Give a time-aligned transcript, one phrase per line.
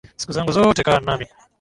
[0.17, 1.25] Siku zangu zote kaa nami